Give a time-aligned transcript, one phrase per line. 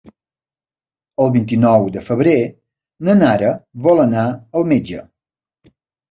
[1.25, 2.33] El vint-i-nou de febrer
[3.09, 3.51] na Nara
[3.89, 4.23] vol anar
[4.61, 5.03] al metge.